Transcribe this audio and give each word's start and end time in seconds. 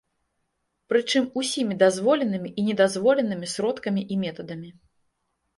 Прычым 0.93 1.27
усімі 1.41 1.77
дазволенымі 1.83 2.49
і 2.63 2.65
недазволенымі 2.71 3.47
сродкамі 3.55 4.01
і 4.17 4.19
метадамі. 4.23 4.69